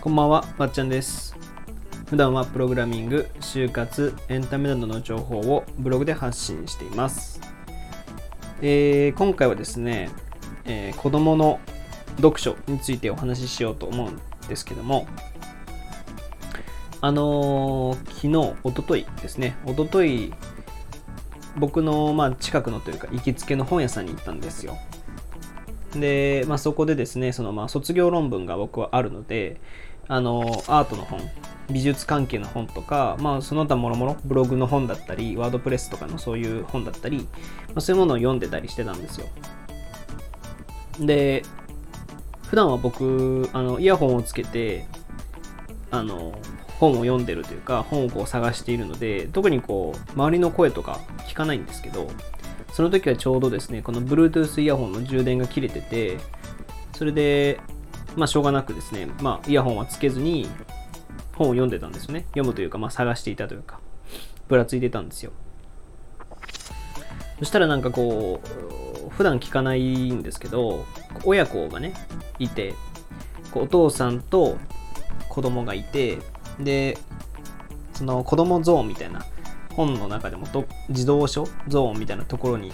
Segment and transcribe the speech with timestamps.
[0.00, 1.36] こんばんは、まっちゃんです。
[2.06, 7.40] 普段はプログラミング、就活、エンタメなどの情報をブログで発信しています。
[8.62, 10.08] えー今回はですね、
[10.64, 11.60] えー子供の
[12.16, 14.18] 読書についてお話ししようと思うん
[14.48, 15.06] ですけども、
[17.02, 20.32] あのー昨日、おとといですね、おととい、
[21.58, 24.78] 僕のまあ近くのというか行きつけの本屋さんに行ったんですよ。
[25.92, 29.60] で、まあ、そこでですね、そのまあ卒業論文が僕はあるので、
[30.06, 31.20] あのアートの本、
[31.70, 39.26] 美術関係の本とか、まあ、その他もろもろ、ブログの本だったり、ワードプレスとかのそういう本だったり、まあ、そういうものを読んでたりしてたんですよ。
[41.00, 41.42] で、
[42.46, 44.86] 普段は僕、あのイヤホンをつけて、
[45.90, 46.38] あの
[46.78, 52.08] 本を読んでるというか、本をこう探しているので、特にこう、周りの声とか聞かないんですけど、
[52.72, 56.18] その時はちょうどですね、この Bluetooth イヤホンの充電が切れてて、
[56.94, 57.60] それで、
[58.16, 60.48] まあ、しょうがなくですね、まあ、イヤホンはつけずに
[61.34, 62.22] 本を読んでたんですよね。
[62.30, 63.80] 読むというか、まあ、探していたというか、
[64.48, 65.32] ぶらついてたんですよ。
[67.40, 68.40] そしたらなんかこ
[69.06, 70.84] う、普段聞かないんですけど、
[71.24, 71.92] 親子がね、
[72.38, 72.74] いて、
[73.54, 74.58] お父さんと
[75.28, 76.18] 子供がいて、
[76.60, 76.98] で、
[77.94, 79.26] その子供ゾーンみたいな
[79.74, 82.72] 本の中でもと児童書ゾーンみたいなところに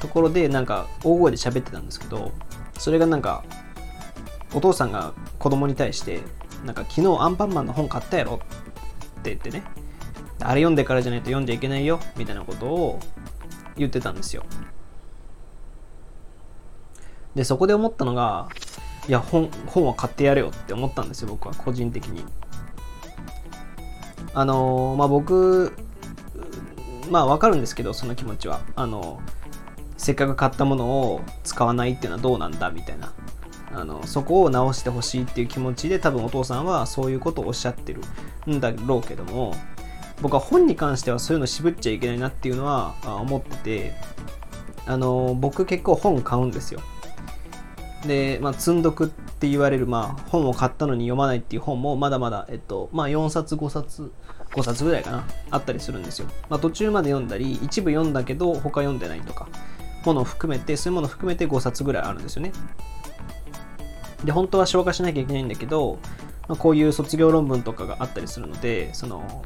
[0.00, 2.32] ところでなんか大声で喋ってたんですけど
[2.78, 3.44] それがなんか
[4.54, 6.20] お父さんが子供に対して
[6.66, 8.40] なんか昨日アンパンマンの本買ったやろ
[9.20, 9.62] って言ってね
[10.40, 13.00] あれ読んでからじゃないと読んじゃいけないよみたいなことを
[13.76, 14.44] 言ってたんですよ。
[17.34, 18.48] でそこで思ったのが
[19.08, 22.24] いや本本は買ってやれよって思ったんですよ僕は個人的に。
[24.34, 25.72] あのまあ僕
[27.10, 28.60] まあわかるんですけどその気持ちは。
[28.76, 29.20] あの
[29.96, 33.12] せっかく買ったものを使わないっていうのはどうなんだみたいな。
[33.74, 38.02] あのそこを直してほしいっていう気持ちで多分お父さんはそういうことをおっしゃってる
[38.48, 39.52] んだろうけども
[40.22, 43.94] 僕は本に関してはそういうの渋っちゃいけないなっていうのは思ってて。
[44.86, 46.80] あの僕結構本買うんですよ。
[48.06, 54.12] で、まあ、積んどくって言われる、まあ、本を買ったのに読まないっていう本もまだまだ、えっと、まあ、4冊、5冊、
[54.52, 56.28] 5冊ぐらいかな、あったりするんですよ。
[56.48, 59.48] まあ、途中まで読んだり、一部読んだけど、他読んでないとか、
[60.04, 62.52] ものを含めて、そういうものを含めて5冊ぐらいあるんですよね。
[64.24, 65.98] で、本当は消化しなきゃいけないんだけど、
[66.48, 69.44] まあ、こういう卒業論文とかがあったりするので、その、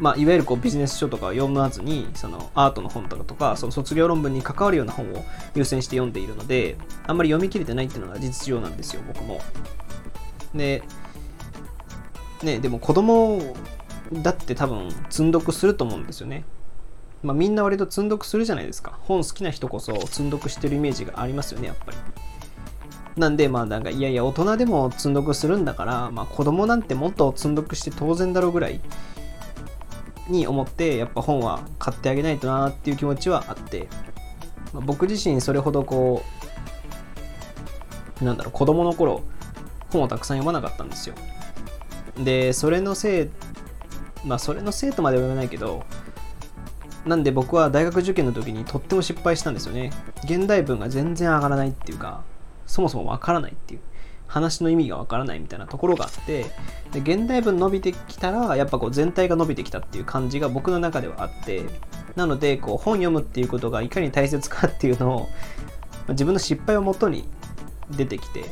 [0.00, 5.24] まあ、いわゆるこうビジネス書とかを読まずにそのアートの本とかとかその卒業論文に関わるような本を
[5.54, 9.40] 優先して読んでいるのであんまり読み切れてないっていうのが実情なんですよ僕も。
[10.54, 10.82] で
[12.42, 13.54] ねでも子供
[14.10, 16.44] だって多分積んどくすると思うんですよね。
[17.22, 18.98] まあみんな割と積んどくするじゃないですか。
[19.02, 21.98] 本好きな人こそ積んどくしてるイメージがありますよねやっぱり。
[23.16, 28.80] なんでまあなんかいやいや大人でも積んどくするんだからまあ子供なんてもっと積んどくして当然だろうぐらい
[30.30, 33.88] に思ってやっぱ本は買ってあげないとなっていう気持ちはあって、
[34.72, 36.22] まあ僕自身それほどこ
[38.20, 39.22] うなんだろう子供の頃
[39.90, 41.14] 本をたくさん読まなかったんですよ。
[42.22, 43.28] でそれのせい
[44.24, 45.84] まあそれのせいとまでは言わないけど
[47.06, 49.90] なんで僕は大学受験の時にとっても失敗したんですよね。
[50.24, 52.22] 現代文が全然上がらないっていうか
[52.66, 53.80] そもそもわからないっていう。
[54.30, 56.46] 話の意味がわからないみたいなところがあって
[56.92, 61.64] で現代文伸びてきたらやっぱこう全体が伸びてきたっていう感じが僕の中ではあって
[62.14, 65.28] なのでこう本読むっていうことがいかに大切かっていうのを
[66.06, 67.24] ま自分の失敗をもとに
[67.90, 68.44] 出てきて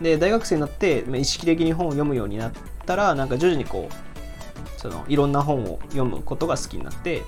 [0.00, 2.52] で大学生になって意識的に本を読むようになっ
[2.86, 7.22] たらなんか徐々にこうそのいろんな本を読むことが好きになって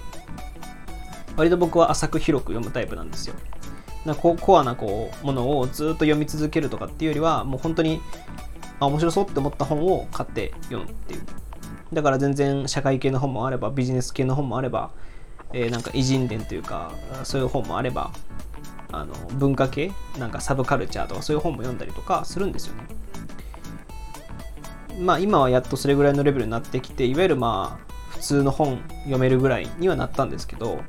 [1.36, 3.34] 割と僕は浅く広く読むタイプなんですよ。
[4.04, 8.00] なこコアなこうものをずっと読み続けるとかっていうよりはもう本当に
[8.78, 11.20] あ面白そうって思った本を買って読むっていう。
[11.92, 14.90] だから全然社会系の本もあればビジネス系の本もあれば、
[15.52, 16.92] えーなんか偉人伝というか
[17.24, 18.12] そういう本もあれば
[18.92, 22.84] あの文化系なんかサブカルチャーとかそういう本も読んだりとかするんですよね。
[25.00, 30.80] まあ今はやっとそれぐらいのレベルになってきていわゆるまあ普通の本読めるぐらいにはなったんですけど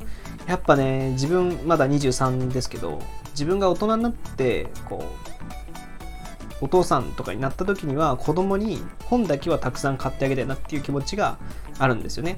[0.48, 3.02] やっぱね自分まだ23ですけど
[3.32, 11.38] 自分が大人になってこうお父さんとかになった時には子供に本だけはたくさん買ってあげたいなっていう気持ちが
[11.80, 12.38] あるんですよね。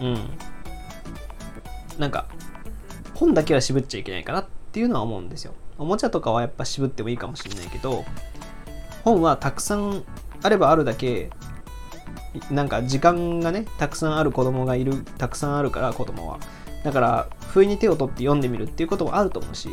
[0.00, 0.18] うん。
[1.98, 2.26] なんか
[3.14, 5.54] 本だけは渋っちゃいけないかなっていうのは思うんですよ。
[5.78, 8.04] おもちゃとかはやっぱ渋ってもいいかもしれないけど
[9.04, 10.04] 本はたくさん
[10.42, 11.30] あればあるだけ
[12.50, 16.38] なんか時間がねたくさんある子供がいるたくさんあるから子供は。
[16.86, 19.68] だから不意に手を取って読んでみるっていうこともあると思うし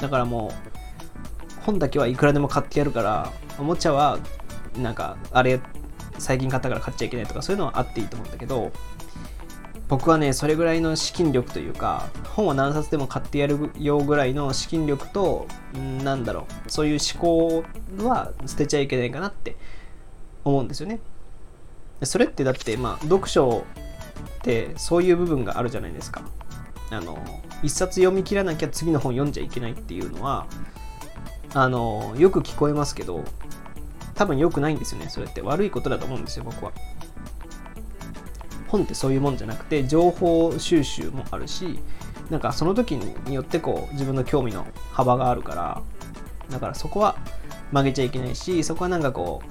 [0.00, 4.18] だからもう本だけはいくらでも買ってやるからおもちゃは
[4.76, 5.60] なんかあれ
[6.18, 8.72] 最近買ったから買っちゃいけないとかそういうのはあっていいと思うんだけど
[9.86, 15.46] 僕はねそれぐらいの資金力というか本は何冊でも買ってやるよぐらいの資金力と
[16.02, 17.64] なんだろうそういう思考
[18.02, 19.54] は捨てちゃいけないかなって
[20.42, 20.98] 思うんですよね。
[22.02, 23.64] それってだってまあ読書
[24.20, 26.22] ってそういう部分があるじゃないですか。
[26.90, 27.18] あの
[27.62, 30.46] 一冊読み切らなきゃ次の本読んじゃいけないっていうのは
[31.54, 33.24] あのよく聞こえますけど
[34.14, 35.40] 多分良くないんですよねそれって。
[35.40, 36.72] 悪いことだと思うんですよ僕は。
[38.68, 41.78] 本ってそういうもんじゃなくて情報収集もあるし
[42.28, 45.82] なんかその時によってこう自分の興味の幅があるから
[46.50, 47.16] だからそこは
[47.70, 49.42] 曲げちゃいけないしそこはなんかこ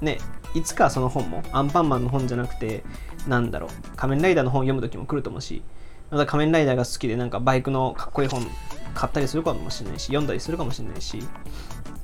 [0.00, 0.18] うね
[0.54, 2.84] いつかその本もアンパンマンの本じゃなくて
[3.26, 5.62] なんだろう仮面ライダーの本読む時も来ると思うし
[6.10, 8.46] また仮面ライダーが好きでなんかバイクのかっこいい本
[8.94, 11.22] 買ったりするかもしれないし読んだりするかもしれないし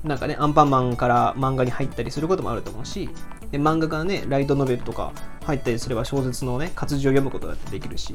[0.05, 3.11] なんかねアンパンマンから漫画に入ったりすることもあると思うし
[3.51, 5.13] で漫画からねライトノベルとか
[5.45, 8.15] 入ったりすれば小説のね活字を読むことだってできるし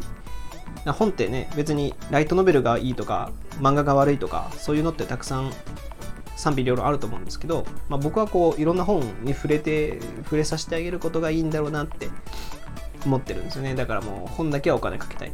[0.86, 5.52] 本ってね別にライトノベルがいいとか漫画が悪いとかそういうのってたくさん
[6.36, 12.10] 賛否両論あると思うんですけど、まあ、僕はこういろんな本に触れて触れさせてあげることがいいんだろうなって
[13.06, 13.76] 思ってるんですよね。
[13.76, 15.32] だからもう本だけはお金かけたい。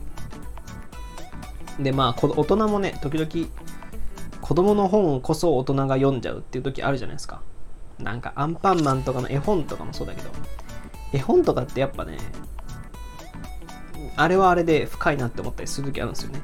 [1.80, 3.50] でまあ大人もね時々
[4.42, 7.42] 子供の本こそ大人が読んじゃうっていう時あるじゃないですか。
[8.00, 10.30] なんかアンパンマンとかの絵本とかもそうだけど。
[11.12, 12.18] 絵本とかってやっぱね
[14.16, 16.42] あれはあれで深いなって思ったりする時あるんですよね。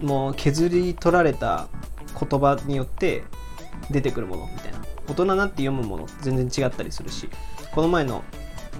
[0.00, 1.68] もう削り取られた
[2.18, 3.24] 言葉によって
[3.90, 4.78] 出てくるものみたいな。
[5.08, 7.30] 大人になって読むもの全然違ったりするし
[7.72, 8.22] この前の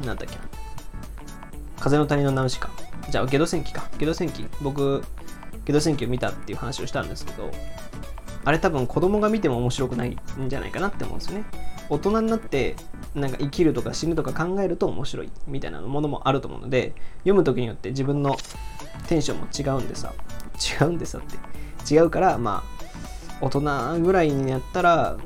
[0.05, 0.37] なんだっけ
[1.81, 2.70] 風の谷のナウシカ。
[3.08, 3.88] じゃあゲド戦記か。
[3.99, 4.46] ゲド戦記。
[4.61, 5.02] 僕
[5.64, 7.50] ゲド戦記を見たっていう話をしたんですけど
[8.44, 11.44] あれ多分子供が見ても面白くないんじゃないかなって思うんですよね。
[11.88, 12.76] 大人になって
[13.14, 18.37] なんか生きるとか死ぬとか考えると面白いみたいなものもあると思うので読む時によって自分の
[19.08, 20.12] テンションも違うんでさ。
[20.81, 21.94] 違うんでさって。
[21.94, 22.77] 違うからまあ
[23.40, 25.19] 大人ぐらいになったら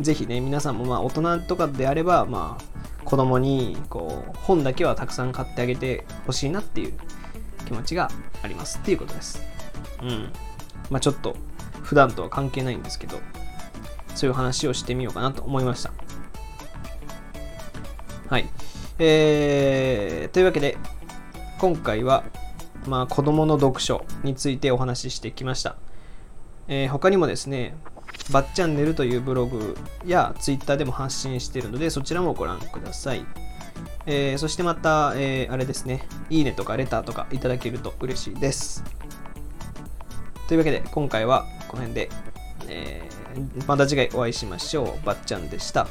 [0.00, 6.92] ぜひね皆さんもまあ大人とかであればまあ子供にこう本だけはたくさん買ってあげてほしいなっていう
[7.64, 8.10] 気持ちが
[8.42, 9.42] ありますっていうことです。
[10.02, 10.32] うん。
[10.90, 11.34] まあちょっと
[11.82, 13.18] 普段とは関係ないんですけど
[14.14, 15.92] そういう話をしてみようかなと思いました。
[18.28, 18.48] はい。
[18.98, 20.76] えー、というわけで
[21.58, 22.24] 今回は
[22.86, 25.76] まあ子供の読書についてお話ししてきました。
[26.68, 27.74] えー、他にもですね、
[28.30, 29.76] バッチャンネルというブログ
[30.06, 33.24] やツイッターでも発信しているので、そちらもご覧ください。
[34.06, 38.84] えー、そしてまた、えー、あれですね、いいねとかレターとかいただけると嬉しいです。
[40.46, 42.10] というわけで、今回はこの辺で、
[42.68, 43.02] え、
[43.66, 45.06] また次回お会いしましょう。
[45.06, 45.86] ばっちゃんでした。